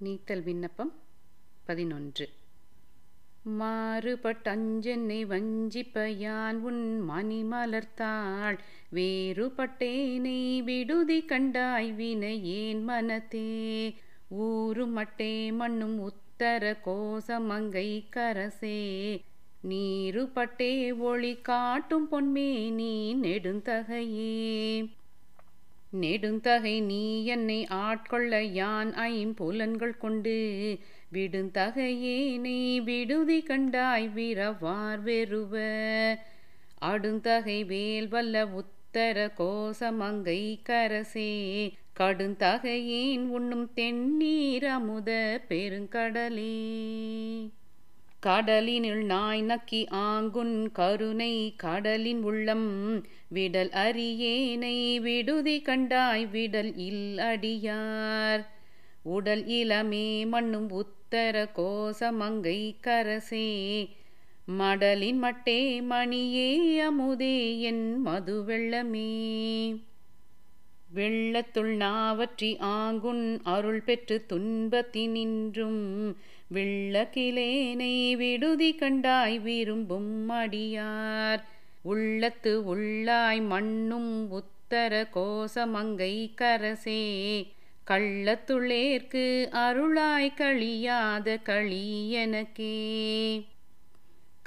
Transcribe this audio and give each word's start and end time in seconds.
நீத்தல் 0.00 0.42
விண்ணப்பம் 0.42 0.94
பதினொன்று. 1.64 2.28
மாறுபட்டஞ்சென்னை 3.58 5.26
வஞ்சிப்பயான் 5.26 6.54
உன் 6.54 7.10
மணிமலர்த்தாள் 7.10 8.58
வேறுபட்டேனை 8.92 10.62
விடுதி 10.62 11.24
கண்டாய் 11.28 12.42
ஏன் 12.42 12.84
மனத்தே. 12.84 13.94
ஊறுமட்டே 14.38 15.52
மண்ணும் 15.52 16.00
உத்தர 16.00 16.76
கோசமங்கை 16.84 18.04
கரசே. 18.16 19.20
நீருபட்டே 19.68 20.98
ஒளி 20.98 21.36
காட்டும் 21.36 22.08
பொன்மே 22.10 22.70
நீ 22.70 23.14
நெடுந்தகையே. 23.22 24.88
நெடுந்தகை 25.92 26.82
நீ 26.82 27.24
என்னை 27.24 27.66
ஆட்கொள்ள 27.66 28.42
யான் 28.42 28.94
ஐம்புலன்கள் 28.94 29.96
கொண்டு. 29.96 30.78
விடுந்தகையேனை 31.12 32.82
விடுதி 32.82 33.42
கண்டாய் 33.42 34.10
வீரவார் 34.14 35.02
வெறுவ. 35.02 35.58
அடுந்தகை 36.82 37.66
வேல் 37.66 38.08
வல்ல 38.08 38.46
உத்தர 38.46 39.32
கோசமங்கை 39.38 40.58
கரசே. 40.68 41.70
கடுந்தகையேன் 42.00 43.26
உண்ணும் 43.26 43.70
தென்னீர் 43.76 44.64
அமுத 44.64 45.40
பெருங்கடலே. 45.48 46.56
கடலினுள் 48.20 49.04
நாய் 49.04 49.42
நக்கி 49.42 49.86
ஆங்குன் 49.88 50.72
கருணை 50.72 51.54
கடலின் 51.56 52.22
உள்ளம் 52.22 53.04
விடல் 53.28 53.68
அரியேனை 53.68 55.00
விடுதி 55.00 55.62
கண்டாய் 55.62 56.30
விடல் 56.30 56.76
இல் 56.76 57.16
அடியார். 57.16 58.44
உடல் 59.02 59.44
இளமே 59.46 60.26
மண்ணும் 60.26 60.70
உத்தர 60.70 61.50
கோசமங்கை 61.56 62.74
கரசே 62.82 63.48
மடலின் 64.58 65.22
மட்டே 65.22 65.60
மணியே 65.82 66.50
அமுதே 66.80 67.60
என் 67.60 68.00
மது 68.00 68.44
வெள்ளமே 68.44 69.10
வெள்ளத்துள் 70.94 71.76
நாவற்றி 71.76 72.58
ஆங்குன் 72.58 73.40
அருள் 73.42 73.80
பெற்று 73.80 74.24
துன்பத்தினின்றும் 74.28 76.14
வெள்ளக்கிலேனை 76.54 78.16
விடுதி 78.16 78.74
கண்டாய் 78.74 79.40
விரும்பும் 79.40 80.30
அடியார். 80.30 81.42
உள்ளத்து 81.82 82.76
உள்ளாய் 82.76 83.46
மண்ணும் 83.46 84.30
உத்தர 84.30 85.08
கோசமங்கை 85.14 86.30
கரசே. 86.40 87.46
கள்ளத்துள்ளேற்கு 87.86 89.48
அருளாய் 89.52 90.34
கழியாத 90.36 91.42
களி 91.42 92.10
எனக்கே. 92.10 93.44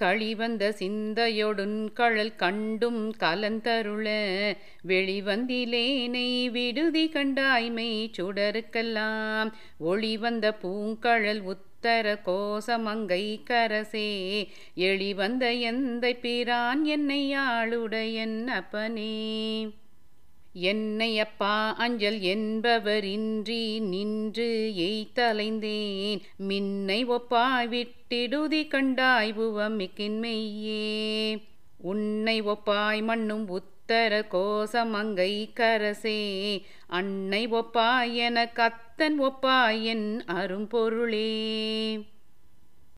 கழிவந்த 0.02 0.64
சிந்தையொடுன் 0.80 1.80
கழல் 1.94 2.36
கண்டும் 2.36 3.02
கலந்தருள 3.20 4.08
வெளிவந்திலேனை 4.88 6.30
விடுதி 6.52 7.06
கண்டாய்மை 7.10 7.92
சுடருக்கெல்லாம் 8.18 9.52
ஒளிவந்த 9.84 10.48
பூங்கழல் 10.62 11.44
உத்தர 11.54 12.16
கோசமங்கை 12.26 13.24
கரசே 13.50 14.10
எளிவந்த 14.88 15.46
எந்தை 15.70 16.14
பிரான் 16.22 16.84
என்னை 16.96 17.22
ஆளுடையன் 17.52 18.40
அப்பனே. 18.60 19.14
என்னையப்பா 20.56 21.74
அஞ்சல் 21.74 22.20
என்பவரின்றி 22.20 23.80
நின்று 23.80 24.74
எய்தலைந்தேன். 24.78 26.22
மின்னை 26.48 27.06
ஒப்பாய் 27.06 27.68
விட்டிடுதி 27.68 28.68
கண்டாய் 28.68 29.40
புவமிக்கின்மெய்யே 29.40 31.38
உன்னை 31.78 32.42
ஒப்பாய் 32.42 33.04
மண்ணும் 33.04 33.48
உத்தர 33.48 34.28
கோசமங்கை 34.32 35.50
கரசே. 35.56 36.62
அன்னை 36.88 37.48
ஒப்பாய் 37.48 38.14
என 38.14 38.52
கத்தன் 38.56 39.18
ஒப்பாய் 39.20 39.84
என் 39.84 40.24
அரும்பொருளே. 40.28 42.04